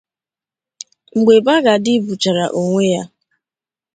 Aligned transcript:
Mgbe 1.15 1.35
Baghdadi 1.45 1.93
gbuchare 2.03 2.45
onwe 2.59 2.83
ya 2.93 3.03